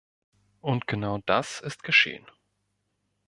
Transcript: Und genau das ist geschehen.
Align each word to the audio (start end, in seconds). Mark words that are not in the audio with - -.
Und 0.61 0.87
genau 0.87 1.19
das 1.27 1.59
ist 1.61 1.83
geschehen. 1.83 2.25